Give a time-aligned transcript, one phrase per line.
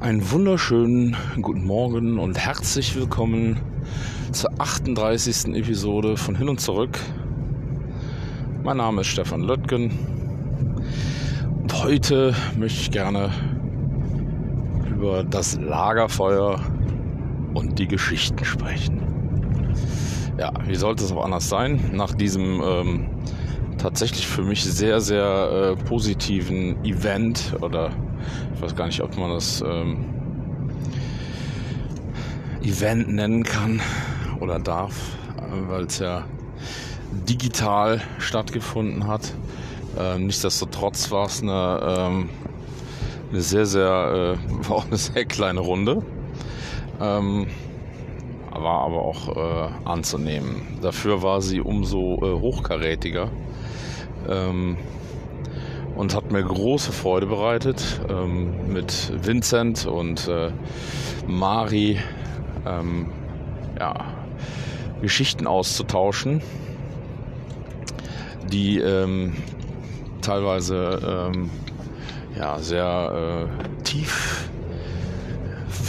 [0.00, 3.58] Einen wunderschönen guten Morgen und herzlich willkommen
[4.32, 5.54] zur 38.
[5.54, 6.98] Episode von Hin und Zurück.
[8.62, 9.90] Mein Name ist Stefan Löttgen
[11.62, 13.30] und heute möchte ich gerne
[14.90, 16.60] über das Lagerfeuer
[17.54, 19.05] und die Geschichten sprechen.
[20.38, 21.92] Ja, wie sollte es auch anders sein?
[21.94, 23.06] Nach diesem ähm,
[23.78, 27.90] tatsächlich für mich sehr, sehr äh, positiven Event oder
[28.54, 30.04] ich weiß gar nicht, ob man das ähm,
[32.62, 33.80] Event nennen kann
[34.40, 35.16] oder darf,
[35.68, 36.24] weil es ja
[37.28, 39.32] digital stattgefunden hat.
[39.98, 42.28] Ähm, nichtsdestotrotz war es eine, ähm,
[43.30, 46.02] eine sehr, sehr, äh, war auch eine sehr kleine Runde.
[47.00, 47.46] Ähm,
[48.62, 50.78] war aber auch äh, anzunehmen.
[50.82, 53.30] Dafür war sie umso äh, hochkarätiger
[54.28, 54.76] ähm,
[55.94, 60.50] und hat mir große Freude bereitet, ähm, mit Vincent und äh,
[61.26, 62.00] Mari
[62.66, 63.10] ähm,
[63.78, 63.94] ja,
[65.00, 66.42] Geschichten auszutauschen,
[68.50, 69.36] die ähm,
[70.22, 71.50] teilweise ähm,
[72.36, 74.50] ja, sehr äh, tief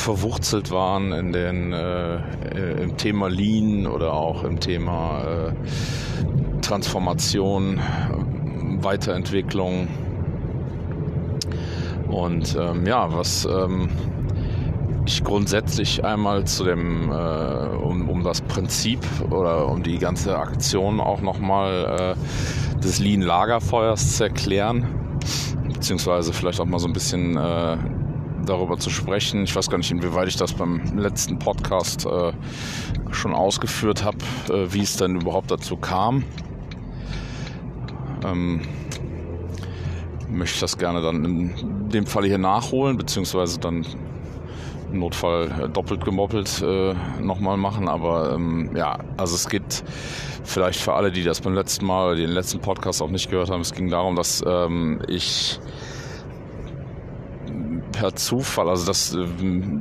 [0.08, 7.82] verwurzelt waren in den, äh, äh, im Thema Lean oder auch im Thema äh, Transformation,
[8.80, 9.90] Weiterentwicklung.
[12.08, 13.90] Und ähm, ja, was ähm,
[15.06, 21.02] ich grundsätzlich einmal zu dem, äh, um, um das Prinzip oder um die ganze Aktion
[21.02, 24.88] auch nochmal äh, des Lean Lagerfeuers zu erklären,
[25.68, 27.76] beziehungsweise vielleicht auch mal so ein bisschen äh,
[28.48, 29.44] darüber zu sprechen.
[29.44, 32.32] Ich weiß gar nicht, inwieweit ich das beim letzten Podcast äh,
[33.12, 34.18] schon ausgeführt habe,
[34.50, 36.24] äh, wie es denn überhaupt dazu kam.
[38.26, 38.62] Ähm,
[40.30, 43.86] möchte ich das gerne dann in dem Fall hier nachholen, beziehungsweise dann
[44.92, 47.88] im Notfall äh, doppelt gemoppelt äh, nochmal machen.
[47.88, 49.84] Aber ähm, ja, also es geht
[50.44, 53.62] vielleicht für alle, die das beim letzten Mal, den letzten Podcast auch nicht gehört haben,
[53.62, 55.60] es ging darum, dass ähm, ich
[57.98, 59.26] per Zufall, also dass äh,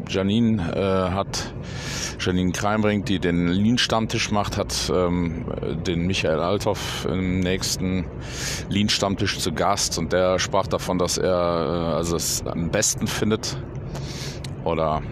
[0.09, 1.53] Janine äh, hat,
[2.19, 5.44] Janine Kreimbring, die den Lean-Stammtisch macht, hat ähm,
[5.87, 8.06] den Michael Althoff im nächsten
[8.71, 13.59] Lean-Stammtisch zu Gast und der sprach davon, dass er äh, also es am besten findet
[14.65, 15.03] oder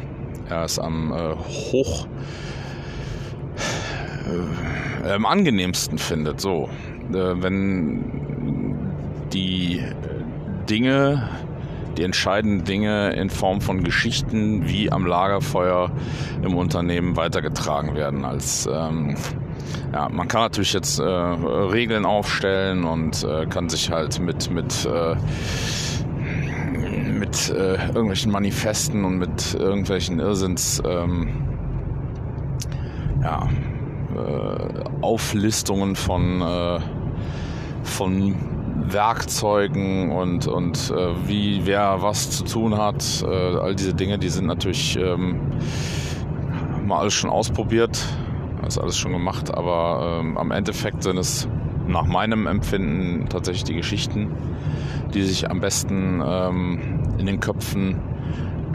[0.49, 2.07] er es am äh, hoch
[5.05, 6.71] äh, am angenehmsten findet, so
[7.11, 8.93] äh, wenn
[9.35, 9.83] die
[10.71, 11.29] Dinge
[11.97, 15.91] die entscheidenden Dinge in Form von Geschichten wie am Lagerfeuer
[16.43, 18.25] im Unternehmen weitergetragen werden.
[18.25, 19.17] Als ähm,
[19.93, 24.87] ja, man kann natürlich jetzt äh, Regeln aufstellen und äh, kann sich halt mit mit
[24.87, 25.15] äh,
[27.13, 31.29] mit äh, irgendwelchen Manifesten und mit irgendwelchen Irrsinns ähm,
[33.23, 33.49] ja,
[34.15, 36.81] äh, Auflistungen von äh,
[37.83, 38.54] von
[38.87, 43.25] Werkzeugen und, und äh, wie wer was zu tun hat.
[43.27, 45.41] Äh, all diese Dinge, die sind natürlich ähm,
[46.85, 48.05] mal alles schon ausprobiert,
[48.67, 51.49] ist alles schon gemacht, aber ähm, am Endeffekt sind es
[51.87, 54.31] nach meinem Empfinden tatsächlich die Geschichten,
[55.13, 58.01] die sich am besten ähm, in den Köpfen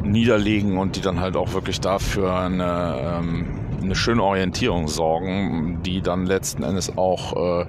[0.03, 3.45] niederlegen und die dann halt auch wirklich dafür eine, ähm,
[3.81, 7.65] eine schöne Orientierung sorgen, die dann letzten Endes auch äh,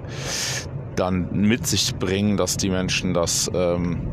[0.95, 4.07] dann mit sich bringen, dass die Menschen das ähm,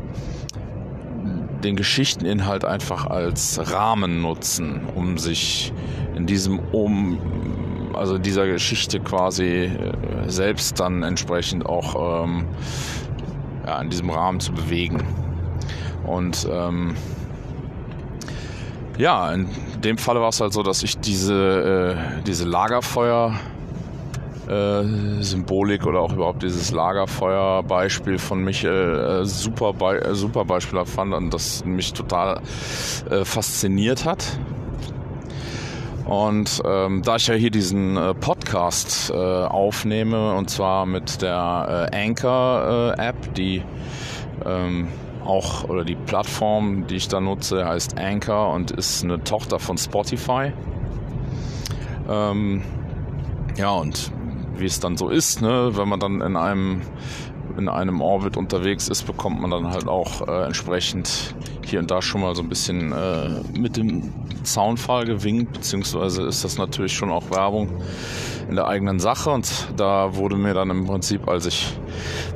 [1.63, 5.73] den Geschichteninhalt einfach als Rahmen nutzen, um sich
[6.15, 7.19] in diesem um
[7.93, 9.69] also dieser Geschichte quasi äh,
[10.27, 12.45] selbst dann entsprechend auch ähm,
[13.65, 15.03] ja, in diesem Rahmen zu bewegen.
[16.05, 16.95] Und ähm,
[18.97, 19.49] ja, in
[19.83, 23.33] dem Falle war es halt so, dass ich diese, äh, diese Lagerfeuer
[24.49, 30.83] äh, Symbolik oder auch überhaupt dieses Lagerfeuer-Beispiel von Michael äh, super, Be äh, super Beispiel
[30.85, 32.41] fand und das mich total
[33.09, 34.39] äh, fasziniert hat.
[36.05, 41.89] Und ähm, da ich ja hier diesen äh, Podcast äh, aufnehme und zwar mit der
[41.91, 43.61] äh, Anchor-App, die
[44.43, 44.87] ähm,
[45.23, 49.77] auch oder die Plattform, die ich da nutze, heißt Anchor und ist eine Tochter von
[49.77, 50.51] Spotify.
[52.09, 52.63] Ähm,
[53.55, 54.11] ja, und
[54.59, 55.71] wie es dann so ist, ne?
[55.73, 56.81] wenn man dann in einem
[57.57, 61.35] in einem Orbit unterwegs ist, bekommt man dann halt auch äh, entsprechend
[61.65, 64.13] hier und da schon mal so ein bisschen äh, mit dem
[64.43, 67.69] Zaunpfahl gewinkt, beziehungsweise ist das natürlich schon auch Werbung
[68.49, 69.47] in der eigenen Sache und
[69.77, 71.77] da wurde mir dann im Prinzip, als ich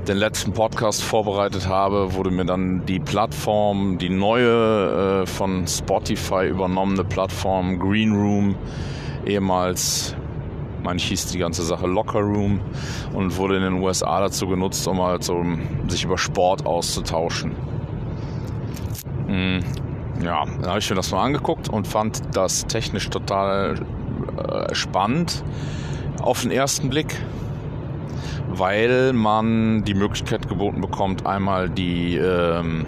[0.07, 6.47] den letzten Podcast vorbereitet habe, wurde mir dann die Plattform, die neue äh, von Spotify
[6.47, 8.55] übernommene Plattform Green Room,
[9.25, 10.15] ehemals
[10.83, 12.59] man hieß die ganze Sache Locker Room
[13.13, 15.43] und wurde in den USA dazu genutzt, um halt so
[15.87, 17.51] sich über Sport auszutauschen.
[19.27, 19.59] Hm,
[20.23, 23.75] ja, dann habe ich mir das mal angeguckt und fand das technisch total
[24.37, 25.43] äh, spannend
[26.21, 27.15] auf den ersten Blick,
[28.49, 32.85] weil man die Möglichkeit geboten bekommt, einmal die ähm,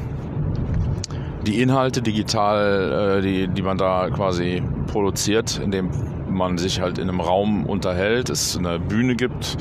[1.46, 5.92] die Inhalte digital, äh, die, die man da quasi produziert, indem
[6.36, 9.58] man sich halt in einem Raum unterhält, es eine Bühne gibt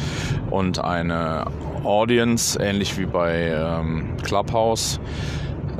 [0.50, 1.46] und eine
[1.84, 5.00] Audience, ähnlich wie bei ähm, Clubhouse.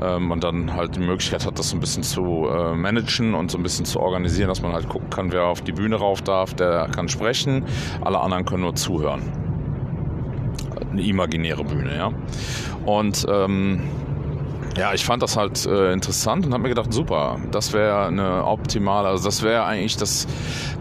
[0.00, 3.50] Ähm, und dann halt die Möglichkeit hat, das so ein bisschen zu äh, managen und
[3.50, 6.22] so ein bisschen zu organisieren, dass man halt gucken kann, wer auf die Bühne rauf
[6.22, 7.64] darf, der kann sprechen,
[8.00, 9.22] alle anderen können nur zuhören.
[10.90, 12.10] Eine imaginäre Bühne, ja.
[12.84, 13.82] Und ähm,
[14.76, 18.44] ja, ich fand das halt äh, interessant und habe mir gedacht, super, das wäre eine
[18.44, 20.26] optimale, also das wäre eigentlich das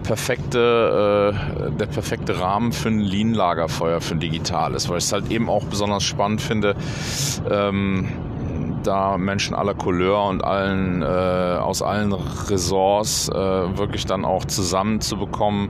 [0.04, 1.36] perfekte,
[1.68, 5.50] äh, der perfekte Rahmen für ein Lean-Lagerfeuer für ein digitales, weil ich es halt eben
[5.50, 6.76] auch besonders spannend finde,
[7.50, 8.08] ähm,
[8.84, 15.70] da Menschen aller Couleur und allen äh, aus allen Ressorts äh, wirklich dann auch zusammenzubekommen,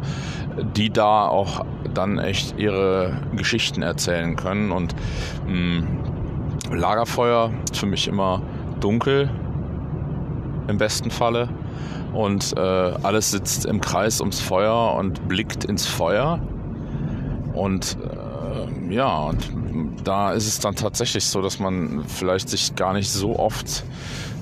[0.75, 4.95] die da auch dann echt ihre Geschichten erzählen können und
[5.47, 5.85] mh,
[6.75, 8.41] Lagerfeuer für mich immer
[8.79, 9.29] dunkel,
[10.67, 11.49] im besten Falle.
[12.13, 16.39] Und äh, alles sitzt im Kreis ums Feuer und blickt ins Feuer.
[17.53, 19.49] Und äh, ja, und
[20.03, 23.83] da ist es dann tatsächlich so, dass man vielleicht sich gar nicht so oft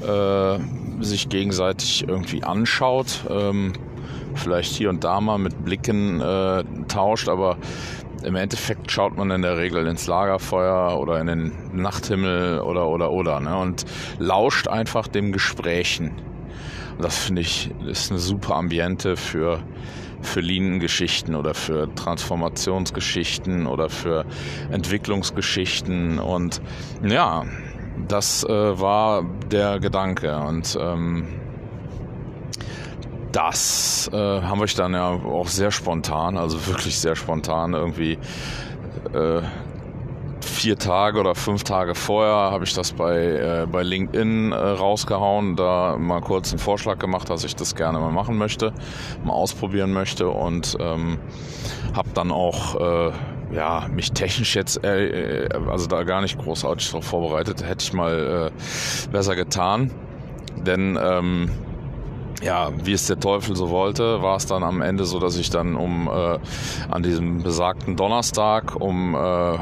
[0.05, 0.57] äh,
[1.01, 3.21] sich gegenseitig irgendwie anschaut.
[3.29, 3.73] Ähm,
[4.35, 7.57] vielleicht hier und da mal mit Blicken äh, tauscht, aber
[8.23, 13.11] im Endeffekt schaut man in der Regel ins Lagerfeuer oder in den Nachthimmel oder oder
[13.11, 13.57] oder ne?
[13.57, 13.85] und
[14.19, 16.11] lauscht einfach dem Gesprächen.
[16.97, 19.63] Und das finde ich ist eine super Ambiente für
[20.21, 24.25] für Lean-Geschichten oder für Transformationsgeschichten oder für
[24.69, 26.61] Entwicklungsgeschichten und
[27.03, 27.43] ja,
[28.07, 31.40] das äh, war der Gedanke und ähm,
[33.31, 38.17] das äh, haben wir dann ja auch sehr spontan, also wirklich sehr spontan irgendwie
[39.13, 39.41] äh,
[40.41, 45.55] vier Tage oder fünf Tage vorher habe ich das bei, äh, bei LinkedIn äh, rausgehauen,
[45.55, 48.73] da mal kurz einen Vorschlag gemacht, dass ich das gerne mal machen möchte,
[49.23, 51.19] mal ausprobieren möchte und ähm,
[51.95, 53.11] habe dann auch äh,
[53.53, 58.51] ja, mich technisch jetzt, äh, also da gar nicht großartig darauf vorbereitet, hätte ich mal
[58.51, 59.91] äh, besser getan,
[60.65, 61.49] denn ähm,
[62.41, 65.49] ja, wie es der Teufel so wollte, war es dann am Ende so, dass ich
[65.49, 66.39] dann um äh,
[66.89, 69.57] an diesem besagten Donnerstag um äh,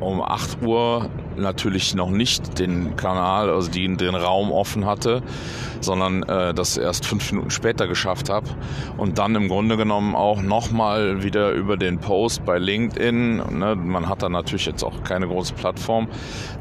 [0.00, 5.22] um 8 Uhr natürlich noch nicht den Kanal, also die, den Raum offen hatte,
[5.80, 8.48] sondern äh, das erst fünf Minuten später geschafft habe
[8.96, 14.08] und dann im Grunde genommen auch nochmal wieder über den Post bei LinkedIn, ne, man
[14.08, 16.08] hat da natürlich jetzt auch keine große Plattform,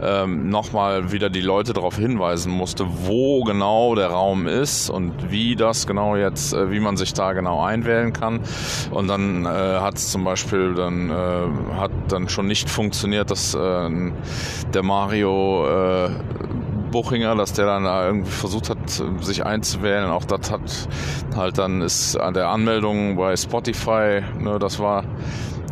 [0.02, 5.56] ähm, nochmal wieder die Leute darauf hinweisen musste, wo genau der Raum ist und wie
[5.56, 8.42] das genau jetzt, äh, wie man sich da genau einwählen kann.
[8.92, 13.54] Und dann äh, hat es zum Beispiel dann äh, hat dann schon nicht funktioniert, dass
[13.54, 13.90] äh,
[14.74, 16.10] der Mario äh,
[16.90, 18.78] Buchinger, dass der dann da irgendwie versucht hat,
[19.22, 20.10] sich einzuwählen.
[20.10, 20.62] Auch das hat
[21.36, 25.04] halt dann ist an der Anmeldung bei Spotify, ne, das war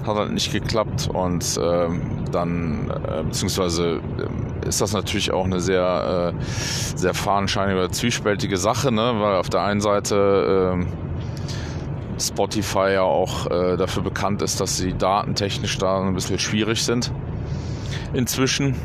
[0.05, 1.89] hat halt nicht geklappt und äh,
[2.31, 3.99] dann äh, beziehungsweise
[4.63, 6.43] äh, ist das natürlich auch eine sehr äh,
[6.95, 13.77] sehr fadenscheinige zwiespältige Sache, ne, weil auf der einen Seite äh, Spotify ja auch äh,
[13.77, 17.11] dafür bekannt ist, dass sie datentechnisch da ein bisschen schwierig sind
[18.13, 18.75] inzwischen.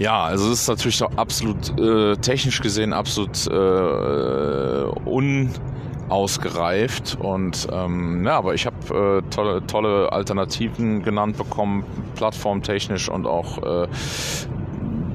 [0.00, 8.24] Ja, also es ist natürlich noch absolut äh, technisch gesehen absolut äh, unausgereift und ähm,
[8.24, 13.88] ja, aber ich habe äh, tolle, tolle Alternativen genannt bekommen, plattformtechnisch und auch äh,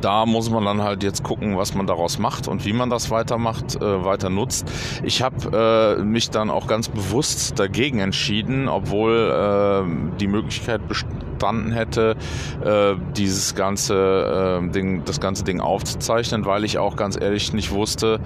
[0.01, 3.09] da muss man dann halt jetzt gucken, was man daraus macht und wie man das
[3.09, 4.71] weitermacht, äh, weiter nutzt.
[5.03, 9.83] Ich habe äh, mich dann auch ganz bewusst dagegen entschieden, obwohl äh,
[10.19, 10.87] die Möglichkeit
[11.35, 12.15] bestanden hätte,
[12.63, 17.71] äh, dieses ganze äh, Ding, das ganze Ding aufzuzeichnen, weil ich auch ganz ehrlich nicht
[17.71, 18.19] wusste,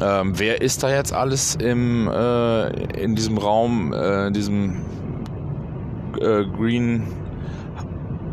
[0.00, 2.68] ähm, wer ist da jetzt alles im, äh,
[3.02, 4.76] in diesem Raum, äh, in diesem
[6.20, 7.02] äh, Green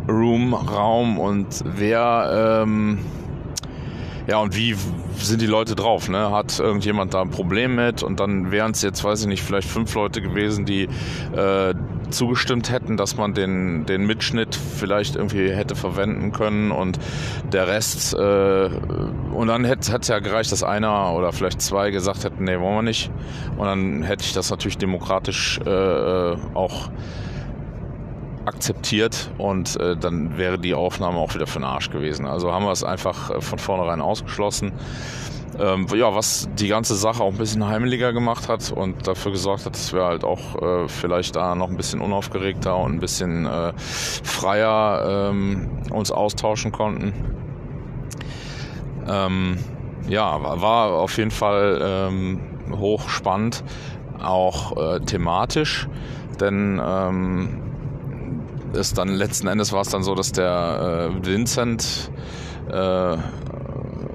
[0.10, 3.00] Room Raum und wer ähm,
[4.28, 4.76] ja, und wie
[5.18, 6.10] sind die Leute drauf?
[6.10, 6.32] Ne?
[6.32, 8.04] Hat irgendjemand da ein Problem mit?
[8.04, 10.88] Und dann wären es jetzt, weiß ich nicht, vielleicht fünf Leute gewesen, die
[11.36, 11.74] äh,
[12.10, 17.00] zugestimmt hätten, dass man den, den Mitschnitt vielleicht irgendwie hätte verwenden können und
[17.52, 18.70] der Rest, äh,
[19.34, 22.76] und dann hätte es ja gereicht, dass einer oder vielleicht zwei gesagt hätten, nee, wollen
[22.76, 23.12] wir nicht.
[23.58, 26.90] Und dann hätte ich das natürlich demokratisch äh, äh auch
[28.46, 32.26] akzeptiert und äh, dann wäre die Aufnahme auch wieder für den Arsch gewesen.
[32.26, 34.74] Also haben wir es einfach äh, von vornherein ausgeschlossen.
[35.60, 39.66] Ähm, ja, was die ganze Sache auch ein bisschen heimeliger gemacht hat und dafür gesorgt
[39.66, 43.46] hat, dass wir halt auch äh, vielleicht da noch ein bisschen unaufgeregter und ein bisschen
[43.46, 47.14] äh, freier ähm, uns austauschen konnten.
[49.08, 49.58] Ähm,
[50.08, 52.40] ja, war auf jeden Fall ähm,
[52.72, 53.64] hochspannend,
[54.22, 55.88] auch äh, thematisch,
[56.40, 57.63] denn ähm,
[58.74, 62.12] ist dann letzten Endes war es dann so, dass der äh, Vincent
[62.70, 63.18] äh,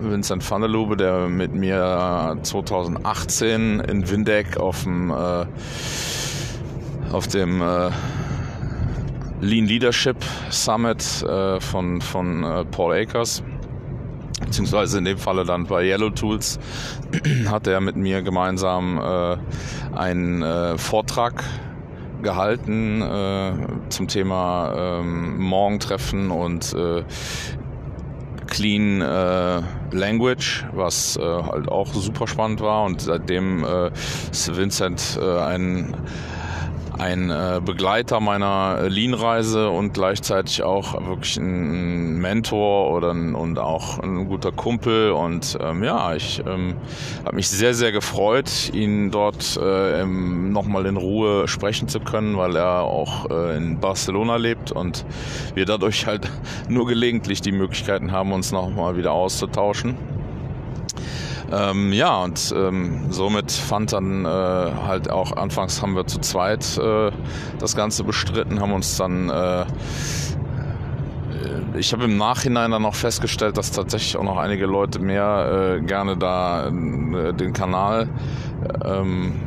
[0.00, 5.46] Vincent van der Lube, der mit mir 2018 in Windeck auf dem äh,
[7.12, 7.90] auf dem äh,
[9.40, 10.16] Lean Leadership
[10.50, 13.42] Summit äh, von, von äh, Paul Akers
[14.40, 16.58] beziehungsweise in dem Falle dann bei Yellow Tools,
[17.50, 19.36] hat er mit mir gemeinsam äh,
[19.96, 21.44] einen äh, Vortrag
[22.22, 23.52] gehalten äh,
[23.88, 27.04] zum Thema ähm, Morgentreffen und äh,
[28.46, 29.60] Clean äh,
[29.92, 32.84] Language, was äh, halt auch super spannend war.
[32.84, 35.94] Und seitdem äh, Vincent äh, ein
[36.98, 43.98] ein äh, Begleiter meiner Lean-Reise und gleichzeitig auch wirklich ein Mentor oder ein, und auch
[44.00, 45.12] ein guter Kumpel.
[45.12, 46.74] Und ähm, ja, ich ähm,
[47.24, 52.56] habe mich sehr, sehr gefreut, ihn dort äh, nochmal in Ruhe sprechen zu können, weil
[52.56, 55.04] er auch äh, in Barcelona lebt und
[55.54, 56.28] wir dadurch halt
[56.68, 60.17] nur gelegentlich die Möglichkeiten haben, uns nochmal wieder auszutauschen.
[61.50, 66.76] Ähm, ja, und ähm, somit fand dann äh, halt auch, anfangs haben wir zu zweit
[66.78, 67.10] äh,
[67.58, 69.64] das Ganze bestritten, haben uns dann äh,
[71.78, 75.80] ich habe im Nachhinein dann noch festgestellt, dass tatsächlich auch noch einige Leute mehr äh,
[75.80, 78.08] gerne da äh, den Kanal
[78.84, 79.40] ähm,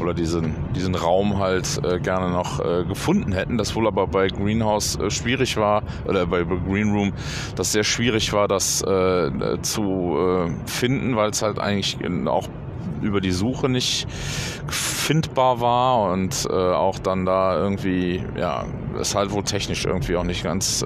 [0.00, 3.58] oder diesen, diesen Raum halt äh, gerne noch äh, gefunden hätten.
[3.58, 7.12] Das wohl aber bei Greenhouse äh, schwierig war, oder bei Green Room,
[7.56, 12.48] das sehr schwierig war, das äh, zu äh, finden, weil es halt eigentlich auch
[13.02, 14.06] über die Suche nicht
[14.68, 18.64] findbar war und äh, auch dann da irgendwie, ja,
[18.98, 20.84] es halt wohl technisch irgendwie auch nicht ganz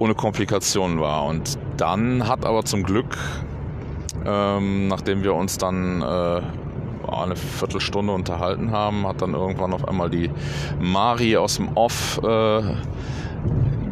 [0.00, 1.26] ohne Komplikationen war.
[1.26, 3.16] Und dann hat aber zum Glück,
[4.26, 6.40] ähm, nachdem wir uns dann äh,
[7.12, 10.30] eine Viertelstunde unterhalten haben, hat dann irgendwann auf einmal die
[10.80, 12.62] Mari aus dem Off äh,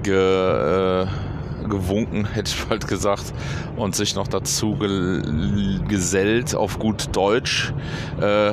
[0.02, 1.06] ge, äh,
[1.68, 3.32] gewunken, hätte ich bald gesagt,
[3.76, 5.22] und sich noch dazu ge
[5.88, 7.72] gesellt auf gut Deutsch.
[8.20, 8.52] Äh,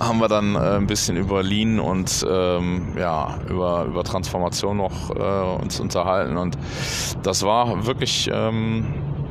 [0.00, 5.10] haben wir dann äh, ein bisschen über Lean und ähm, ja, über, über Transformation noch
[5.10, 6.38] äh, uns unterhalten.
[6.38, 6.56] Und
[7.22, 8.86] das war wirklich ähm,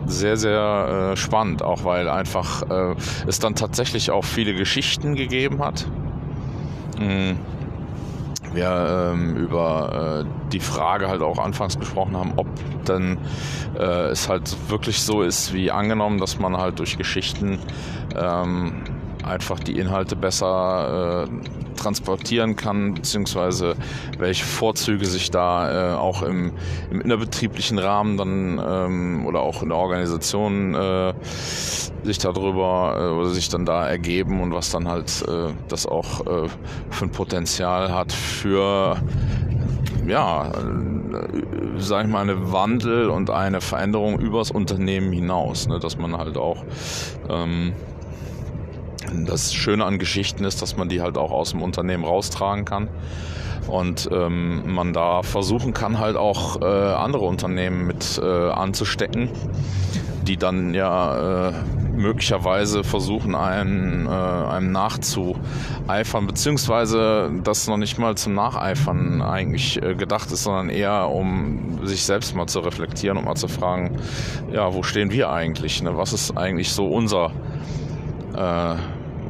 [0.10, 2.96] sehr, sehr äh, spannend, auch weil einfach äh,
[3.28, 5.88] es dann tatsächlich auch viele Geschichten gegeben hat.
[7.00, 7.38] Mhm.
[8.51, 12.48] Wir ähm, über äh, die Frage halt auch anfangs gesprochen haben, ob
[12.86, 13.20] denn
[13.78, 17.60] äh, es halt wirklich so ist, wie angenommen, dass man halt durch Geschichten
[18.16, 18.82] ähm,
[19.30, 23.76] einfach die Inhalte besser äh, transportieren kann, beziehungsweise
[24.18, 26.52] welche Vorzüge sich da äh, auch im,
[26.92, 31.14] im, innerbetrieblichen Rahmen dann ähm, oder auch in der Organisation äh,
[32.04, 36.26] sich darüber äh, oder sich dann da ergeben und was dann halt äh, das auch
[36.28, 36.50] äh,
[36.90, 38.98] für ein Potenzial hat für
[40.10, 40.52] ja, äh,
[41.78, 46.38] sag ich mal, eine Wandel und eine Veränderung übers Unternehmen hinaus, ne, dass man halt
[46.38, 46.64] auch
[47.30, 47.74] ähm,
[49.25, 52.89] das Schöne an Geschichten ist, dass man die halt auch aus dem Unternehmen raustragen kann
[53.68, 59.30] und ähm, man da versuchen kann, halt auch äh, andere Unternehmen mit äh, anzustecken,
[60.24, 61.54] die dann ja äh,
[62.00, 69.96] möglicherweise versuchen, einem, äh, einem nachzueifern, beziehungsweise das noch nicht mal zum Nacheifern eigentlich äh,
[69.96, 73.98] gedacht ist, sondern eher um sich selbst mal zu reflektieren und mal zu fragen,
[74.51, 75.84] ja, wo stehen wir eigentlich?
[75.84, 75.98] Ne?
[75.98, 77.32] Was ist eigentlich so unser
[78.36, 78.75] äh,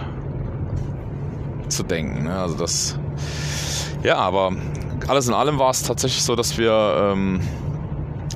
[1.67, 2.25] zu denken.
[2.25, 2.37] Ne?
[2.37, 2.99] Also das,
[4.03, 4.53] ja, aber
[5.07, 7.41] alles in allem war es tatsächlich so, dass wir ähm,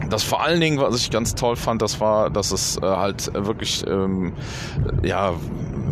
[0.09, 3.31] das vor allen Dingen, was ich ganz toll fand, das war, dass es äh, halt
[3.33, 4.33] wirklich ähm,
[5.03, 5.33] ja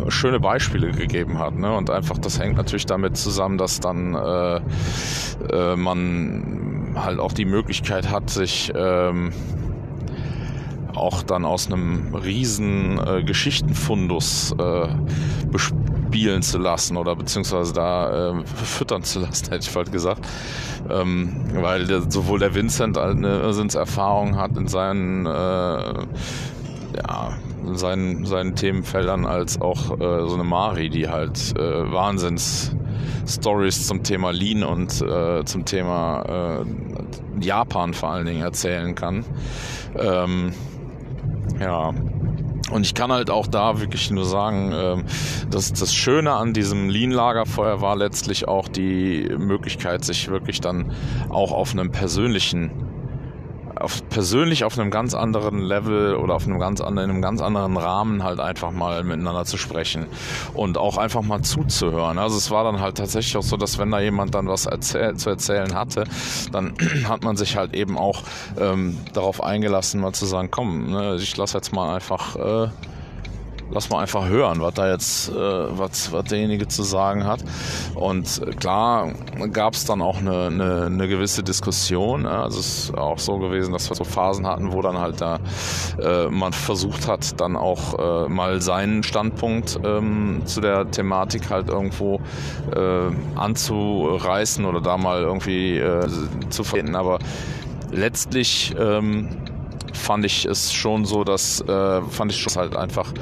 [0.08, 1.54] schöne Beispiele gegeben hat.
[1.54, 1.74] Ne?
[1.74, 4.60] Und einfach, das hängt natürlich damit zusammen, dass dann äh,
[5.52, 9.32] äh, man halt auch die Möglichkeit hat, sich ähm,
[10.98, 14.88] auch dann aus einem riesen äh, Geschichtenfundus äh,
[15.50, 20.26] bespielen zu lassen oder beziehungsweise da äh, füttern zu lassen, hätte ich bald gesagt.
[20.90, 26.06] Ähm, weil der, sowohl der Vincent eine Irrsinnserfahrung hat in seinen äh,
[26.96, 27.32] ja,
[27.72, 32.74] seinen, seinen Themenfeldern als auch äh, so eine Mari, die halt äh, Wahnsinns
[33.26, 39.24] Stories zum Thema Lean und äh, zum Thema äh, Japan vor allen Dingen erzählen kann.
[39.96, 40.52] Ähm,
[41.60, 41.92] ja.
[42.70, 45.04] Und ich kann halt auch da wirklich nur sagen, ähm,
[45.50, 50.92] dass das Schöne an diesem Lean-Lagerfeuer war letztlich auch die Möglichkeit, sich wirklich dann
[51.30, 52.70] auch auf einem persönlichen
[53.80, 57.40] auf, persönlich auf einem ganz anderen Level oder auf einem ganz anderen, in einem ganz
[57.40, 60.06] anderen Rahmen halt einfach mal miteinander zu sprechen
[60.54, 62.18] und auch einfach mal zuzuhören.
[62.18, 65.16] Also es war dann halt tatsächlich auch so, dass wenn da jemand dann was erzähl
[65.16, 66.04] zu erzählen hatte,
[66.52, 66.74] dann
[67.08, 68.22] hat man sich halt eben auch
[68.58, 72.68] ähm, darauf eingelassen, mal zu sagen, komm, ne, ich lass jetzt mal einfach äh,
[73.70, 77.40] lass mal einfach hören, was da jetzt, äh, was, was derjenige zu sagen hat.
[77.94, 79.12] Und klar
[79.52, 82.24] gab es dann auch eine, eine, eine gewisse Diskussion.
[82.24, 82.42] Ja.
[82.44, 85.38] Also es ist auch so gewesen, dass wir so Phasen hatten, wo dann halt da
[86.00, 91.68] äh, man versucht hat, dann auch äh, mal seinen Standpunkt ähm, zu der Thematik halt
[91.68, 92.20] irgendwo
[92.74, 96.06] äh, anzureißen oder da mal irgendwie äh,
[96.48, 96.96] zu verbinden.
[96.96, 97.18] Aber
[97.90, 99.28] letztlich ähm,
[99.98, 103.12] fand ich es schon so, dass äh, fand ich schon halt einfach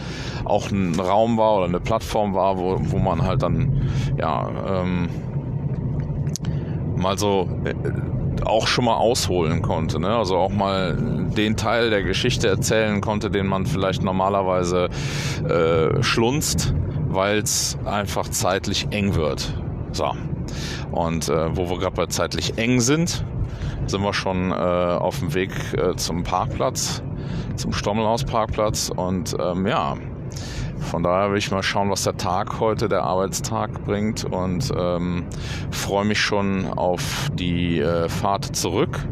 [0.45, 5.09] auch ein Raum war oder eine Plattform war, wo, wo man halt dann ja ähm,
[6.97, 7.75] mal so äh,
[8.45, 10.17] auch schon mal ausholen konnte, ne?
[10.17, 10.97] also auch mal
[11.37, 14.89] den Teil der Geschichte erzählen konnte, den man vielleicht normalerweise
[15.49, 16.75] äh, schlunzt,
[17.09, 19.55] weil es einfach zeitlich eng wird.
[19.93, 20.13] So.
[20.93, 23.25] Und äh, wo wir gerade bei zeitlich eng sind,
[23.87, 27.03] sind wir schon äh, auf dem Weg äh, zum Parkplatz,
[27.57, 28.91] zum Stommelhaus-Parkplatz.
[28.95, 29.97] Und ähm, ja,
[30.81, 35.27] von daher will ich mal schauen, was der Tag heute, der Arbeitstag bringt und ähm,
[35.71, 39.07] freue mich schon auf die äh, Fahrt zurück.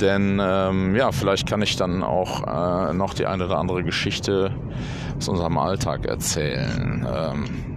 [0.00, 4.52] Denn ähm, ja, vielleicht kann ich dann auch äh, noch die eine oder andere Geschichte
[5.16, 7.04] aus unserem Alltag erzählen.
[7.12, 7.68] Ähm,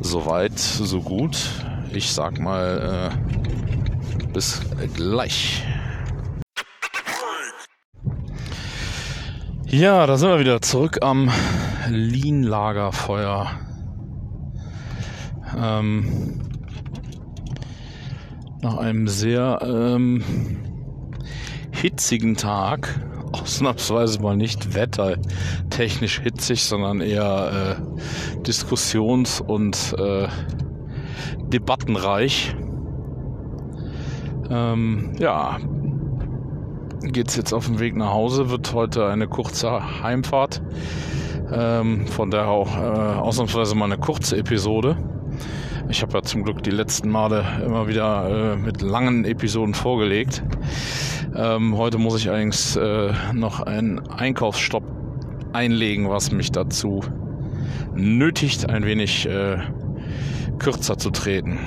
[0.00, 1.50] Soweit, so gut.
[1.92, 3.47] Ich sag mal, äh,
[4.38, 4.60] bis
[4.94, 5.64] gleich.
[9.66, 11.28] Ja, da sind wir wieder zurück am
[11.90, 13.50] Lean-Lagerfeuer.
[15.60, 16.40] Ähm,
[18.62, 20.22] nach einem sehr ähm,
[21.72, 30.28] hitzigen Tag, ausnahmsweise mal nicht wettertechnisch hitzig, sondern eher äh, diskussions- und äh,
[31.48, 32.54] debattenreich.
[34.50, 35.58] Ähm, ja,
[37.02, 40.62] geht's jetzt auf dem Weg nach Hause, wird heute eine kurze Heimfahrt.
[41.52, 44.96] Ähm, von daher auch äh, ausnahmsweise mal eine kurze Episode.
[45.88, 50.42] Ich habe ja zum Glück die letzten Male immer wieder äh, mit langen Episoden vorgelegt.
[51.34, 54.84] Ähm, heute muss ich allerdings äh, noch einen Einkaufsstopp
[55.52, 57.00] einlegen, was mich dazu
[57.94, 59.58] nötigt, ein wenig äh,
[60.58, 61.58] kürzer zu treten.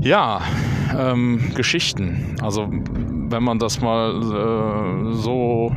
[0.00, 0.40] Ja,
[0.96, 2.36] ähm, Geschichten.
[2.40, 5.72] Also wenn man das mal äh, so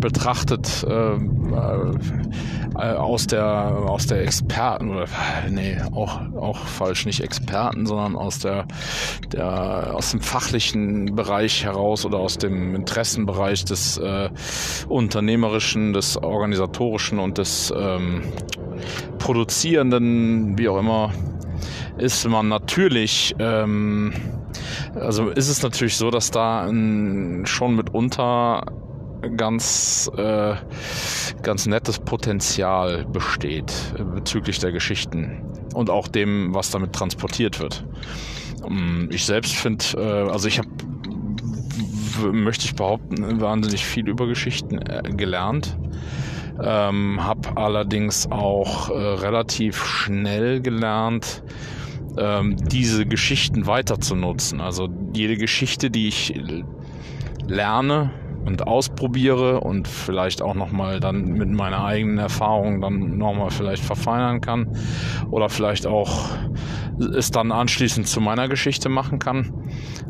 [0.00, 3.44] betrachtet äh, äh, aus der
[3.88, 5.06] aus der Experten oder
[5.50, 8.66] nee auch auch falsch nicht Experten sondern aus der
[9.32, 14.30] der aus dem fachlichen Bereich heraus oder aus dem Interessenbereich des äh,
[14.88, 18.22] unternehmerischen des organisatorischen und des ähm,
[19.18, 21.12] produzierenden wie auch immer
[21.98, 24.12] ist man natürlich ähm,
[24.94, 28.64] also ist es natürlich so, dass da ein, schon mitunter
[29.36, 30.54] ganz, äh,
[31.42, 33.72] ganz nettes Potenzial besteht
[34.14, 35.42] bezüglich der Geschichten
[35.74, 37.84] und auch dem, was damit transportiert wird.
[38.64, 40.68] Ähm, ich selbst finde, äh, also ich habe,
[42.32, 45.76] möchte ich behaupten, wahnsinnig viel über Geschichten äh, gelernt.
[46.60, 51.44] Ähm, habe allerdings auch äh, relativ schnell gelernt,
[52.18, 54.60] ähm, diese Geschichten weiter zu nutzen.
[54.60, 56.34] Also jede Geschichte, die ich
[57.46, 58.10] lerne,
[58.48, 64.40] und ausprobiere und vielleicht auch nochmal dann mit meiner eigenen Erfahrung dann nochmal vielleicht verfeinern
[64.40, 64.68] kann
[65.30, 66.30] oder vielleicht auch
[66.98, 69.52] es dann anschließend zu meiner Geschichte machen kann.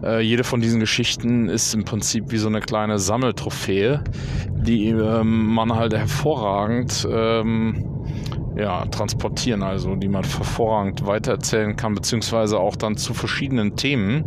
[0.03, 4.05] Äh, jede von diesen Geschichten ist im Prinzip wie so eine kleine Sammeltrophäe,
[4.53, 7.98] die ähm, man halt hervorragend ähm,
[8.59, 14.25] ja, transportieren, also die man hervorragend weitererzählen kann, beziehungsweise auch dann zu verschiedenen Themen,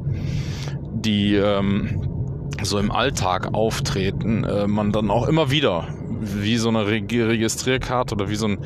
[0.93, 5.87] die ähm, so im Alltag auftreten, äh, man dann auch immer wieder
[6.21, 8.59] wie so eine Registrierkarte oder wie so ein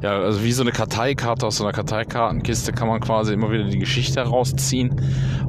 [0.00, 3.64] ja also wie so eine Karteikarte aus so einer Karteikartenkiste kann man quasi immer wieder
[3.64, 4.94] die Geschichte herausziehen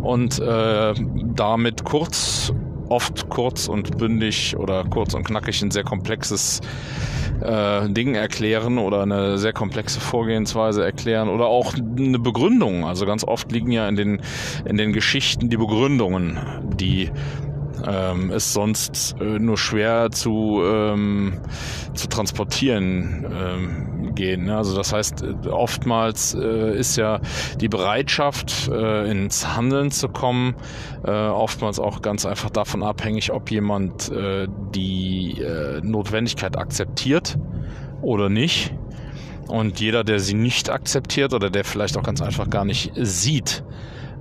[0.01, 0.95] und äh,
[1.35, 2.51] damit kurz
[2.91, 6.59] oft kurz und bündig oder kurz und knackig ein sehr komplexes
[7.41, 12.85] äh, Ding erklären oder eine sehr komplexe Vorgehensweise erklären oder auch eine Begründung.
[12.85, 14.21] Also ganz oft liegen ja in den
[14.65, 16.39] in den Geschichten die Begründungen,
[16.75, 17.09] die
[17.85, 21.39] ähm, ist sonst äh, nur schwer zu, ähm,
[21.93, 24.45] zu transportieren ähm, gehen.
[24.45, 24.57] Ne?
[24.57, 27.19] Also das heißt, oftmals äh, ist ja
[27.59, 30.55] die Bereitschaft, äh, ins Handeln zu kommen,
[31.03, 37.37] äh, oftmals auch ganz einfach davon abhängig, ob jemand äh, die äh, Notwendigkeit akzeptiert
[38.01, 38.73] oder nicht.
[39.47, 43.63] Und jeder, der sie nicht akzeptiert oder der vielleicht auch ganz einfach gar nicht sieht,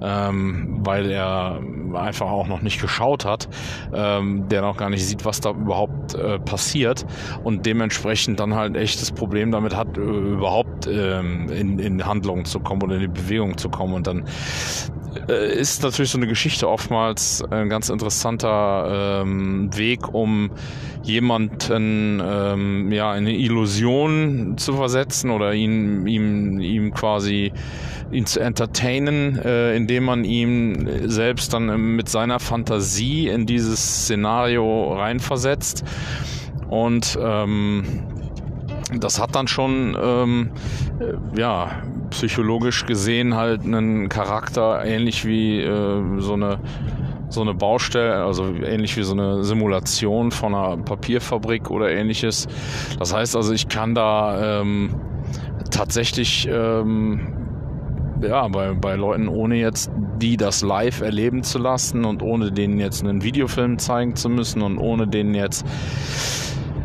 [0.00, 1.60] ähm, weil er
[1.94, 3.48] einfach auch noch nicht geschaut hat,
[3.92, 7.06] ähm, der noch gar nicht sieht, was da überhaupt äh, passiert.
[7.44, 12.44] Und dementsprechend dann halt echt das Problem damit hat, äh, überhaupt ähm, in, in Handlungen
[12.44, 13.94] zu kommen oder in die Bewegung zu kommen.
[13.94, 14.24] Und dann
[15.28, 20.50] äh, ist natürlich so eine Geschichte oftmals ein ganz interessanter ähm, Weg, um
[21.02, 27.52] jemanden ähm, ja in eine Illusion zu versetzen oder ihn ihm ihm quasi
[28.12, 34.94] ihn zu entertainen, äh, indem man ihm selbst dann mit seiner Fantasie in dieses Szenario
[34.94, 35.84] reinversetzt.
[36.68, 37.84] Und ähm,
[38.98, 40.50] das hat dann schon ähm,
[40.98, 46.58] äh, ja psychologisch gesehen halt einen Charakter ähnlich wie äh, so eine
[47.31, 52.49] so eine Baustelle, also ähnlich wie so eine Simulation von einer Papierfabrik oder ähnliches.
[52.99, 54.95] Das heißt also, ich kann da ähm,
[55.71, 57.21] tatsächlich ähm,
[58.23, 59.90] ja, bei, bei Leuten, ohne jetzt
[60.21, 64.62] die das live erleben zu lassen und ohne denen jetzt einen Videofilm zeigen zu müssen
[64.62, 65.64] und ohne denen jetzt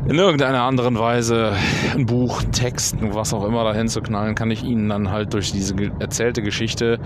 [0.08, 1.54] in irgendeiner anderen Weise
[1.94, 5.52] ein Buch, Text, was auch immer dahin zu knallen, kann ich Ihnen dann halt durch
[5.52, 7.00] diese erzählte Geschichte,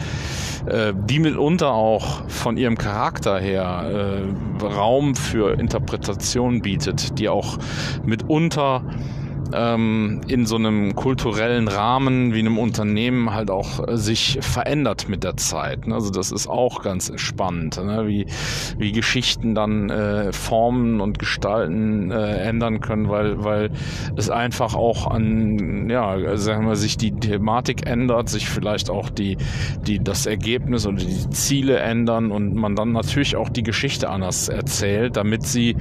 [0.65, 4.21] äh, die mitunter auch von ihrem Charakter her
[4.61, 7.57] äh, Raum für Interpretation bietet, die auch
[8.03, 8.83] mitunter
[9.53, 15.23] ähm, in so einem kulturellen Rahmen wie einem Unternehmen halt auch äh, sich verändert mit
[15.23, 15.87] der Zeit.
[15.87, 15.95] Ne?
[15.95, 18.07] Also das ist auch ganz spannend, ne?
[18.07, 18.25] wie,
[18.77, 23.71] wie Geschichten dann äh, Formen und Gestalten äh, ändern können, weil, weil
[24.15, 29.37] es einfach auch an, ja, sagen wir, sich die Thematik ändert, sich vielleicht auch die,
[29.87, 34.49] die, das Ergebnis oder die Ziele ändern und man dann natürlich auch die Geschichte anders
[34.49, 35.75] erzählt, damit sie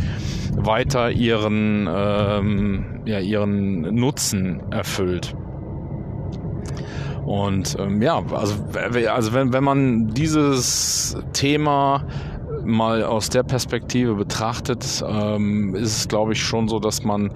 [0.56, 5.34] weiter ihren, ähm, ja, ihren Nutzen erfüllt.
[7.24, 8.54] Und ähm, ja, also,
[9.10, 12.04] also wenn, wenn man dieses Thema
[12.64, 17.30] mal aus der Perspektive betrachtet, ähm, ist es, glaube ich, schon so, dass man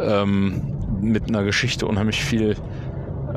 [0.00, 0.62] ähm,
[1.00, 2.56] mit einer Geschichte unheimlich viel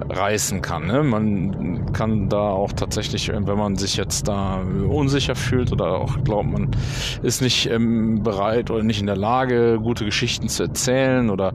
[0.10, 0.88] reißen kann.
[0.88, 1.04] Ne?
[1.04, 6.52] Man kann da auch tatsächlich, wenn man sich jetzt da unsicher fühlt oder auch glaubt,
[6.52, 6.72] man
[7.24, 11.54] ist nicht ähm, bereit oder nicht in der Lage, gute Geschichten zu erzählen oder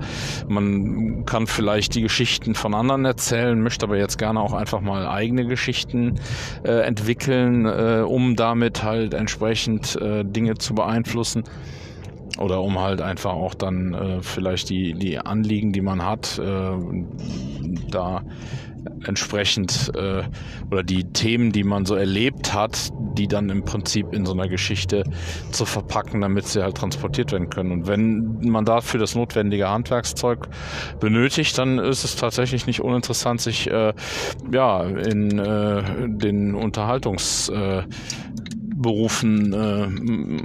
[0.49, 5.07] man kann vielleicht die Geschichten von anderen erzählen, möchte aber jetzt gerne auch einfach mal
[5.07, 6.17] eigene Geschichten
[6.65, 11.45] äh, entwickeln, äh, um damit halt entsprechend äh, Dinge zu beeinflussen
[12.41, 16.73] oder um halt einfach auch dann äh, vielleicht die, die Anliegen, die man hat, äh,
[17.91, 18.23] da
[19.05, 20.23] entsprechend äh,
[20.71, 24.49] oder die Themen, die man so erlebt hat, die dann im Prinzip in so einer
[24.49, 25.05] Geschichte
[25.51, 27.73] zu verpacken, damit sie halt transportiert werden können.
[27.73, 30.49] Und wenn man dafür das notwendige Handwerkszeug
[30.99, 33.93] benötigt, dann ist es tatsächlich nicht uninteressant, sich äh,
[34.53, 37.83] ja in äh, den Unterhaltungs äh,
[38.81, 39.87] Berufen äh,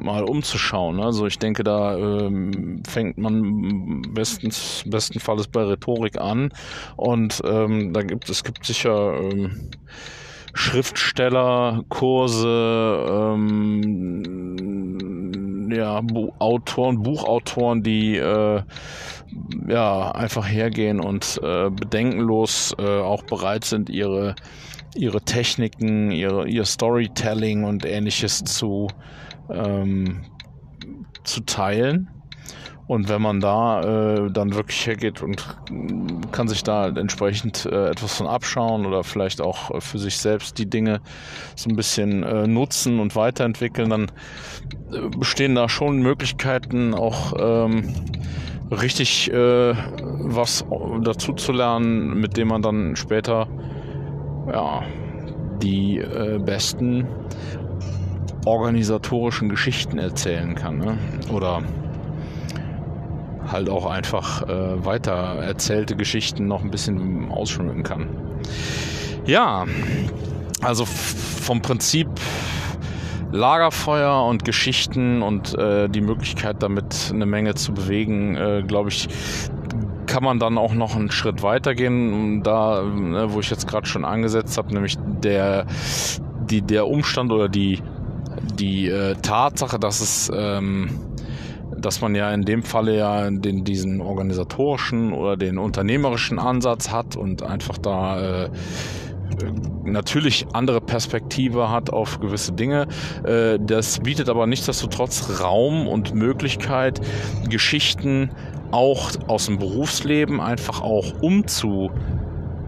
[0.04, 1.00] mal umzuschauen.
[1.00, 2.30] Also ich denke, da äh,
[2.88, 6.50] fängt man bestens, bestenfalls bei Rhetorik an
[6.98, 9.70] und ähm, da gibt es gibt sicher ähm,
[10.54, 14.46] Schriftstellerkurse, ähm,
[15.72, 18.62] ja, Bu Autoren, Buchautoren, die äh,
[19.68, 24.36] ja einfach hergehen und äh, bedenkenlos äh, auch bereit sind, ihre
[24.96, 28.88] ihre Techniken, ihre, ihr Storytelling und ähnliches zu,
[29.50, 30.22] ähm,
[31.24, 32.10] zu teilen.
[32.88, 35.44] Und wenn man da äh, dann wirklich hergeht und
[36.32, 40.70] kann sich da entsprechend äh, etwas von abschauen oder vielleicht auch für sich selbst die
[40.70, 41.02] Dinge
[41.56, 44.12] so ein bisschen äh, nutzen und weiterentwickeln, dann
[44.92, 47.92] äh, bestehen da schon Möglichkeiten, auch ähm,
[48.70, 50.64] richtig äh, was
[51.02, 53.48] dazu zu lernen, mit dem man dann später
[54.52, 54.84] ja,
[55.62, 57.08] die äh, besten
[58.46, 60.78] organisatorischen Geschichten erzählen kann.
[60.78, 60.98] Ne?
[61.32, 61.64] Oder
[63.52, 68.08] halt auch einfach äh, weiter erzählte Geschichten noch ein bisschen ausschmücken kann.
[69.26, 69.66] Ja,
[70.62, 72.08] also vom Prinzip
[73.32, 79.08] Lagerfeuer und Geschichten und äh, die Möglichkeit damit eine Menge zu bewegen, äh, glaube ich,
[80.16, 84.06] kann man dann auch noch einen Schritt weitergehen, da, ne, wo ich jetzt gerade schon
[84.06, 85.66] angesetzt habe, nämlich der,
[86.50, 87.82] die, der Umstand oder die,
[88.58, 90.90] die äh, Tatsache, dass es ähm,
[91.76, 97.18] dass man ja in dem Falle ja den, diesen organisatorischen oder den unternehmerischen Ansatz hat
[97.18, 98.50] und einfach da äh,
[99.84, 102.88] natürlich andere Perspektive hat auf gewisse Dinge.
[103.26, 107.02] Äh, das bietet aber nichtsdestotrotz Raum und Möglichkeit,
[107.50, 108.30] Geschichten
[108.72, 111.92] auch aus dem Berufsleben einfach auch umzu,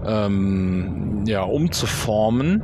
[0.05, 2.63] ähm, ja, umzuformen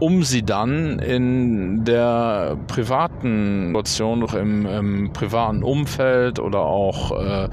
[0.00, 7.48] um sie dann in der privaten Situation, im, im privaten Umfeld oder auch äh,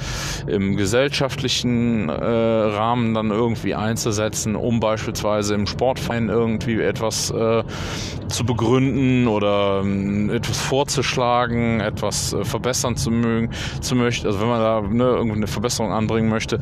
[0.48, 7.64] im gesellschaftlichen äh, Rahmen dann irgendwie einzusetzen, um beispielsweise im Sportverein irgendwie etwas äh,
[8.28, 14.28] zu begründen oder äh, etwas vorzuschlagen, etwas äh, verbessern zu mögen, zu möchten.
[14.28, 16.60] Also wenn man da ne, irgendwie eine Verbesserung anbringen möchte.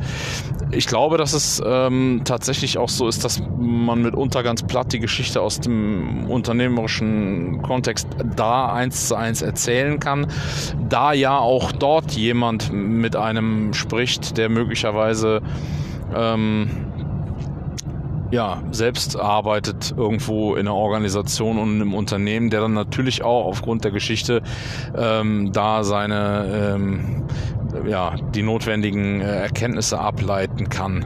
[0.72, 4.98] Ich glaube, dass es ähm, tatsächlich auch so ist, dass man mitunter ganz platt die
[4.98, 10.26] Geschichte aus dem unternehmerischen Kontext da eins zu eins erzählen kann,
[10.88, 15.40] da ja auch dort jemand mit einem spricht, der möglicherweise
[16.14, 16.68] ähm,
[18.32, 23.84] ja, selbst arbeitet irgendwo in einer Organisation und im Unternehmen, der dann natürlich auch aufgrund
[23.84, 24.42] der Geschichte
[24.96, 27.24] ähm, da seine ähm,
[27.86, 31.04] ja, die notwendigen äh, Erkenntnisse ableiten kann.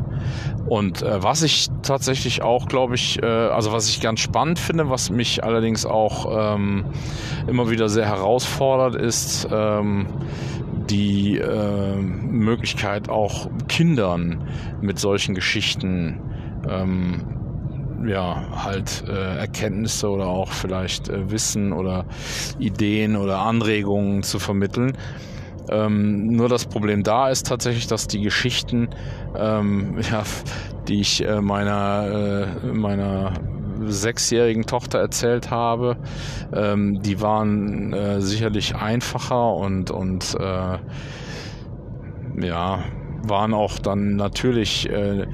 [0.67, 4.91] Und äh, was ich tatsächlich auch, glaube ich, äh, also was ich ganz spannend finde,
[4.91, 6.85] was mich allerdings auch ähm,
[7.47, 10.07] immer wieder sehr herausfordert, ist ähm,
[10.89, 14.47] die äh, Möglichkeit auch Kindern
[14.81, 16.21] mit solchen Geschichten
[16.69, 17.23] ähm,
[18.07, 22.07] ja, halt äh, Erkenntnisse oder auch vielleicht äh, Wissen oder
[22.59, 24.97] Ideen oder Anregungen zu vermitteln.
[25.69, 28.89] Ähm, nur das Problem da ist tatsächlich, dass die Geschichten,
[29.37, 30.23] ähm, ja,
[30.89, 33.33] die ich äh, meiner, äh, meiner
[33.83, 35.97] sechsjährigen Tochter erzählt habe,
[36.53, 40.79] ähm, die waren äh, sicherlich einfacher und, und äh,
[42.43, 42.85] ja,
[43.23, 45.27] waren auch dann natürlich äh,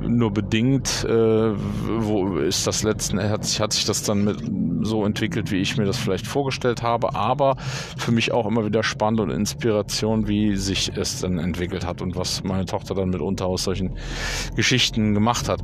[0.00, 4.42] nur bedingt, äh, wo ist das letzten, hat hat sich das dann mit
[4.86, 7.56] so entwickelt, wie ich mir das vielleicht vorgestellt habe, aber
[7.96, 12.16] für mich auch immer wieder spannend und Inspiration, wie sich es dann entwickelt hat und
[12.16, 13.96] was meine Tochter dann mitunter aus solchen
[14.56, 15.62] Geschichten gemacht hat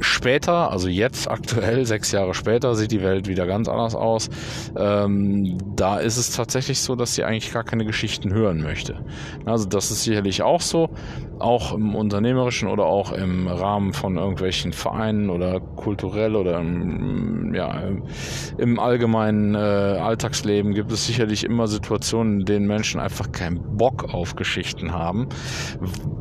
[0.00, 4.28] später, also jetzt aktuell, sechs Jahre später, sieht die Welt wieder ganz anders aus.
[4.76, 9.04] Ähm, da ist es tatsächlich so, dass sie eigentlich gar keine Geschichten hören möchte.
[9.44, 10.90] Also das ist sicherlich auch so,
[11.38, 17.82] auch im unternehmerischen oder auch im Rahmen von irgendwelchen Vereinen oder kulturell oder im, ja,
[18.58, 24.12] im allgemeinen äh, Alltagsleben gibt es sicherlich immer Situationen, in denen Menschen einfach keinen Bock
[24.14, 25.28] auf Geschichten haben,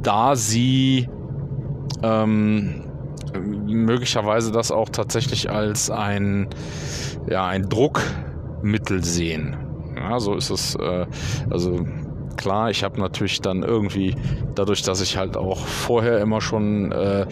[0.01, 1.07] da sie
[2.03, 2.88] ähm,
[3.37, 6.47] möglicherweise das auch tatsächlich als ein,
[7.27, 9.57] ja, ein Druckmittel sehen.
[9.95, 10.75] Ja, so ist es.
[10.75, 11.05] Äh,
[11.49, 11.85] also
[12.39, 14.15] klar, ich habe natürlich dann irgendwie,
[14.55, 17.25] dadurch, dass ich halt auch vorher immer schon äh,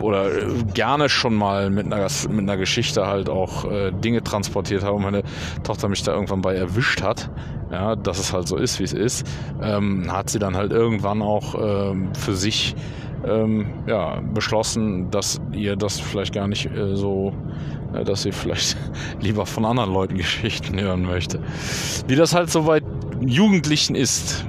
[0.00, 0.30] oder
[0.72, 5.02] gerne schon mal mit einer, mit einer Geschichte halt auch äh, Dinge transportiert habe und
[5.02, 5.22] meine
[5.64, 7.30] Tochter mich da irgendwann bei erwischt hat,
[7.70, 9.26] ja, dass es halt so ist, wie es ist,
[9.62, 11.54] ähm, hat sie dann halt irgendwann auch
[11.90, 12.74] ähm, für sich
[13.26, 17.32] ähm, ja, beschlossen, dass ihr das vielleicht gar nicht äh, so,
[17.94, 18.76] äh, dass sie vielleicht
[19.20, 21.40] lieber von anderen Leuten Geschichten hören möchte.
[22.06, 22.80] Wie das halt so bei
[23.20, 24.44] Jugendlichen ist.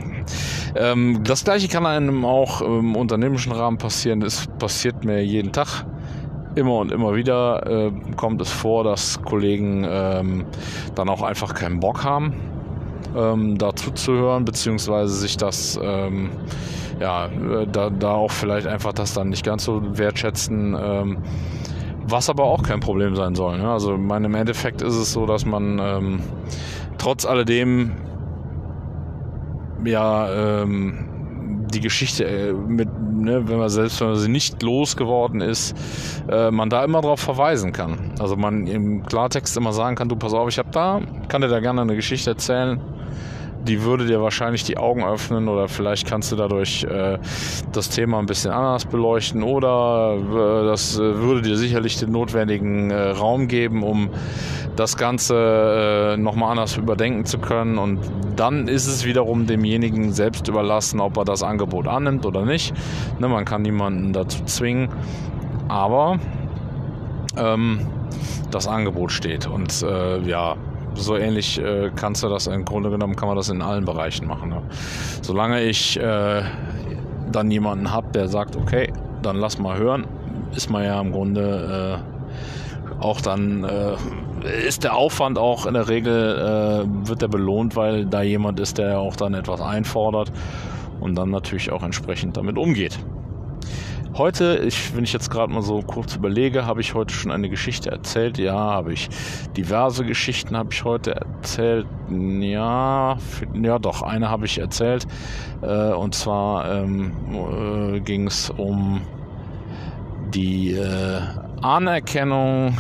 [0.76, 4.22] Ähm, das gleiche kann einem auch im unternehmerischen Rahmen passieren.
[4.22, 5.86] Es passiert mir jeden Tag.
[6.56, 10.46] Immer und immer wieder äh, kommt es vor, dass Kollegen ähm,
[10.96, 12.34] dann auch einfach keinen Bock haben,
[13.16, 16.32] ähm, dazu zu hören, beziehungsweise sich das ähm,
[17.00, 20.76] ja, äh, da, da auch vielleicht einfach das dann nicht ganz so wertschätzen.
[20.80, 21.18] Ähm,
[22.12, 23.58] was aber auch kein Problem sein soll.
[23.60, 23.70] Ne?
[23.70, 26.20] Also mein, im Endeffekt ist es so, dass man ähm,
[26.98, 27.92] trotz alledem
[29.86, 31.06] ja ähm,
[31.72, 35.76] die Geschichte äh, mit, ne, wenn man selbst wenn man sie nicht losgeworden ist,
[36.30, 38.16] äh, man da immer darauf verweisen kann.
[38.20, 41.48] Also man im Klartext immer sagen kann, du pass auf, ich habe da, kann dir
[41.48, 42.82] da gerne eine Geschichte erzählen
[43.68, 47.18] die würde dir wahrscheinlich die Augen öffnen oder vielleicht kannst du dadurch äh,
[47.72, 52.92] das Thema ein bisschen anders beleuchten oder äh, das äh, würde dir sicherlich den notwendigen
[52.92, 54.10] äh, Raum geben, um
[54.76, 57.78] das Ganze äh, nochmal anders überdenken zu können.
[57.78, 58.00] Und
[58.36, 62.74] dann ist es wiederum demjenigen selbst überlassen, ob er das Angebot annimmt oder nicht.
[63.20, 64.90] Ne, man kann niemanden dazu zwingen,
[65.68, 66.20] aber
[67.38, 67.82] ähm,
[68.52, 69.48] das Angebot steht.
[69.48, 70.56] Und äh, ja,
[71.04, 74.28] so ähnlich äh, kannst du das im Grunde genommen kann man das in allen Bereichen
[74.28, 74.50] machen.
[74.50, 74.62] Ne?
[75.22, 76.44] Solange ich äh,
[77.32, 80.06] dann jemanden habe, der sagt, okay, dann lass mal hören,
[80.56, 83.96] ist man ja im Grunde äh, auch dann äh,
[84.68, 88.78] ist der Aufwand auch in der Regel äh, wird der belohnt, weil da jemand ist,
[88.78, 90.32] der auch dann etwas einfordert
[91.00, 93.00] und dann natürlich auch entsprechend damit umgeht.
[94.20, 97.48] Heute, ich, wenn ich jetzt gerade mal so kurz überlege, habe ich heute schon eine
[97.48, 98.38] Geschichte erzählt.
[98.38, 99.08] Ja, habe ich
[99.56, 101.88] diverse Geschichten habe ich heute erzählt.
[102.10, 103.16] Ja,
[103.54, 105.08] ja doch, eine habe ich erzählt.
[105.62, 109.00] Äh, und zwar ähm, äh, ging es um
[110.34, 111.22] die äh,
[111.62, 112.78] Anerkennung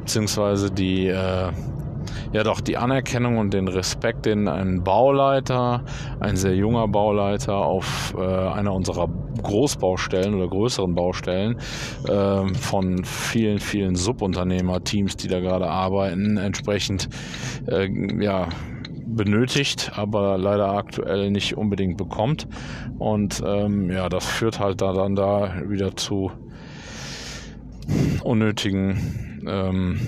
[0.00, 1.52] beziehungsweise die äh,
[2.32, 5.82] ja doch die Anerkennung und den Respekt, den ein Bauleiter,
[6.20, 9.08] ein sehr junger Bauleiter auf äh, einer unserer
[9.42, 11.56] Großbaustellen oder größeren Baustellen
[12.08, 17.08] äh, von vielen, vielen Subunternehmerteams, die da gerade arbeiten, entsprechend
[17.66, 17.88] äh,
[18.20, 18.48] ja,
[19.06, 22.46] benötigt, aber leider aktuell nicht unbedingt bekommt.
[22.98, 26.30] Und ähm, ja, das führt halt da dann da wieder zu
[28.22, 29.98] unnötigen ähm,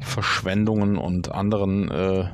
[0.00, 2.24] Verschwendungen und anderen, äh,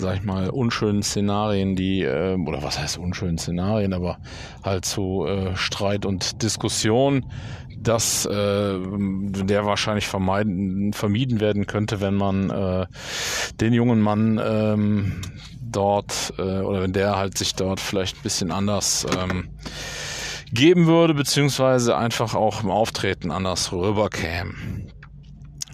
[0.00, 4.18] sag ich mal, unschönen Szenarien, die, äh, oder was heißt unschönen Szenarien, aber
[4.64, 7.26] halt zu äh, Streit und Diskussion,
[7.78, 12.86] dass äh, der wahrscheinlich vermeiden, vermieden werden könnte, wenn man äh,
[13.60, 15.20] den jungen Mann ähm,
[15.62, 19.48] dort äh, oder wenn der halt sich dort vielleicht ein bisschen anders ähm,
[20.52, 24.52] geben würde, beziehungsweise einfach auch im Auftreten anders rüberkäme.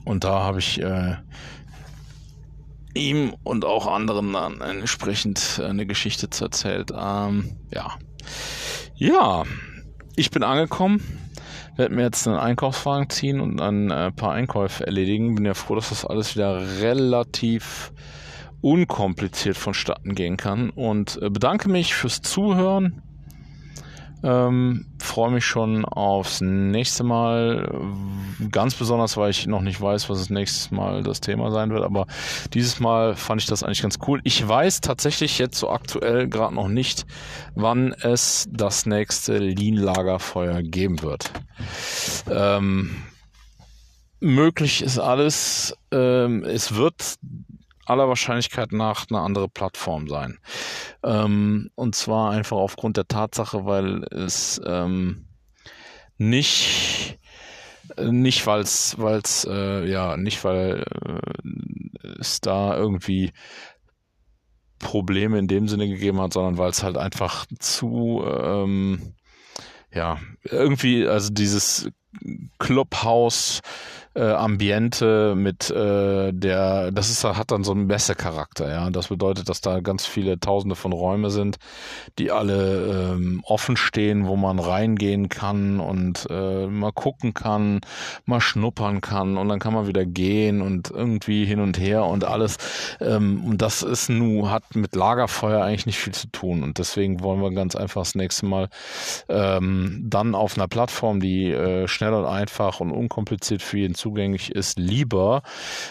[0.04, 1.16] Und da habe ich äh,
[2.96, 6.90] ihm und auch anderen dann entsprechend eine Geschichte zu erzählt.
[6.90, 7.96] Ähm, ja.
[8.96, 9.44] Ja,
[10.16, 11.02] ich bin angekommen,
[11.76, 15.34] werde mir jetzt einen Einkaufswagen ziehen und ein äh, paar Einkäufe erledigen.
[15.34, 17.92] Bin ja froh, dass das alles wieder relativ
[18.62, 23.02] unkompliziert vonstatten gehen kann und äh, bedanke mich fürs Zuhören.
[24.26, 27.70] Ähm, Freue mich schon aufs nächste Mal.
[28.50, 31.84] Ganz besonders, weil ich noch nicht weiß, was das nächste Mal das Thema sein wird.
[31.84, 32.06] Aber
[32.52, 34.20] dieses Mal fand ich das eigentlich ganz cool.
[34.24, 37.06] Ich weiß tatsächlich jetzt so aktuell gerade noch nicht,
[37.54, 41.30] wann es das nächste Lean-Lagerfeuer geben wird.
[42.28, 42.96] Ähm,
[44.18, 45.72] möglich ist alles.
[45.92, 47.14] Ähm, es wird
[47.86, 50.38] aller Wahrscheinlichkeit nach eine andere Plattform sein.
[51.02, 55.26] Ähm, und zwar einfach aufgrund der Tatsache, weil es ähm,
[56.18, 57.18] nicht
[57.98, 63.32] nicht weil's weil's äh, ja nicht weil äh, es da irgendwie
[64.78, 69.14] Probleme in dem Sinne gegeben hat, sondern weil es halt einfach zu ähm,
[69.92, 71.88] ja irgendwie also dieses
[72.58, 73.60] Clubhouse
[74.16, 78.90] äh, Ambiente mit äh, der, das ist hat dann so einen Messecharakter, ja.
[78.90, 81.58] Das bedeutet, dass da ganz viele Tausende von Räume sind,
[82.18, 87.80] die alle ähm, offen stehen, wo man reingehen kann und äh, mal gucken kann,
[88.24, 92.24] mal schnuppern kann und dann kann man wieder gehen und irgendwie hin und her und
[92.24, 92.56] alles.
[93.00, 97.20] Ähm, und das ist nu hat mit Lagerfeuer eigentlich nicht viel zu tun und deswegen
[97.20, 98.68] wollen wir ganz einfach das nächste Mal
[99.28, 104.52] ähm, dann auf einer Plattform, die äh, schnell und einfach und unkompliziert für jeden zugänglich
[104.52, 105.42] ist, lieber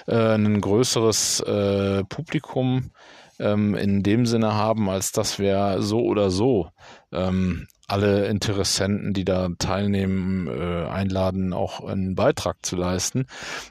[0.07, 2.91] äh, ein größeres äh, Publikum
[3.39, 6.69] ähm, in dem Sinne haben, als dass wir so oder so
[7.11, 13.25] ähm, alle Interessenten, die da teilnehmen, äh, einladen, auch einen Beitrag zu leisten.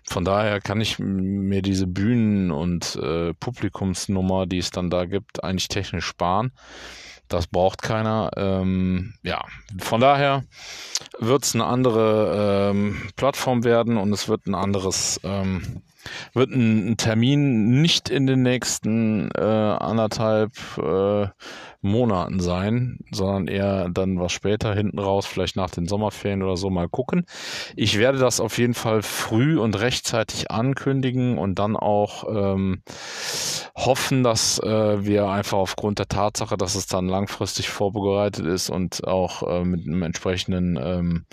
[0.05, 5.43] Von daher kann ich mir diese Bühnen- und äh, Publikumsnummer, die es dann da gibt,
[5.43, 6.53] eigentlich technisch sparen.
[7.29, 8.31] Das braucht keiner.
[8.37, 9.45] Ähm, ja,
[9.79, 10.45] von daher
[11.19, 15.83] wird es eine andere ähm, Plattform werden und es wird ein anderes, ähm,
[16.35, 21.29] wird ein, ein, Termin nicht in den nächsten äh, anderthalb äh,
[21.85, 26.71] Monaten sein, sondern eher dann was später hinten raus, vielleicht nach den Sommerferien oder so
[26.71, 27.27] mal gucken.
[27.77, 32.83] Ich werde das auf jeden Fall früh und rechtzeitig ankündigen und dann auch ähm,
[33.77, 39.07] hoffen, dass äh, wir einfach aufgrund der Tatsache, dass es dann langfristig vorbereitet ist und
[39.07, 41.27] auch äh, mit einem entsprechenden ähm,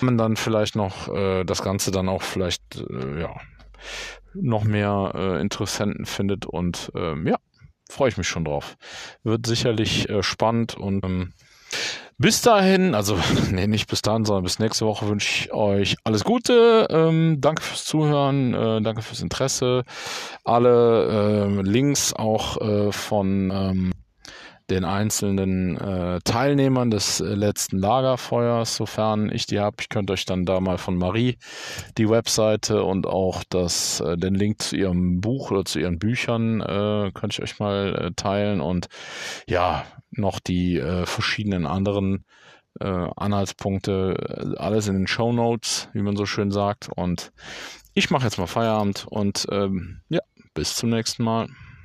[0.00, 3.36] dann vielleicht noch äh, das Ganze dann auch vielleicht äh, ja
[4.34, 7.36] noch mehr äh, Interessenten findet und ähm, ja
[7.88, 8.76] freue ich mich schon drauf.
[9.22, 11.32] Wird sicherlich äh, spannend und ähm,
[12.20, 13.16] bis dahin, also
[13.50, 16.88] nee, nicht bis dahin, sondern bis nächste Woche wünsche ich euch alles Gute.
[16.90, 19.84] Ähm, danke fürs Zuhören, äh, danke fürs Interesse.
[20.44, 23.92] Alle äh, Links auch äh, von ähm,
[24.70, 29.76] den einzelnen äh, Teilnehmern des äh, letzten Lagerfeuers, sofern ich die habe.
[29.80, 31.38] Ich könnte euch dann da mal von Marie
[31.96, 36.60] die Webseite und auch das, äh, den Link zu ihrem Buch oder zu ihren Büchern
[36.60, 38.88] äh, könnte ich euch mal äh, teilen und
[39.46, 42.24] ja, noch die äh, verschiedenen anderen
[42.80, 46.88] Anhaltspunkte, alles in den Show Notes, wie man so schön sagt.
[46.94, 47.32] Und
[47.92, 50.20] ich mache jetzt mal Feierabend und ähm, ja,
[50.54, 51.48] bis zum nächsten Mal.